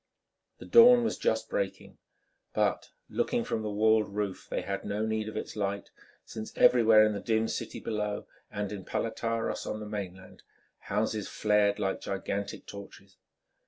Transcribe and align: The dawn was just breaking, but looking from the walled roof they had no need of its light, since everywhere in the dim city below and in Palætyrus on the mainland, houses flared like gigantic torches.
The 0.57 0.65
dawn 0.65 1.03
was 1.03 1.15
just 1.19 1.47
breaking, 1.47 1.99
but 2.55 2.89
looking 3.07 3.43
from 3.43 3.61
the 3.61 3.69
walled 3.69 4.09
roof 4.15 4.47
they 4.49 4.61
had 4.63 4.83
no 4.83 5.05
need 5.05 5.29
of 5.29 5.37
its 5.37 5.55
light, 5.55 5.91
since 6.25 6.57
everywhere 6.57 7.05
in 7.05 7.13
the 7.13 7.19
dim 7.19 7.47
city 7.47 7.79
below 7.79 8.25
and 8.49 8.71
in 8.71 8.83
Palætyrus 8.83 9.67
on 9.67 9.79
the 9.79 9.85
mainland, 9.85 10.41
houses 10.79 11.27
flared 11.29 11.77
like 11.77 12.01
gigantic 12.01 12.65
torches. 12.65 13.17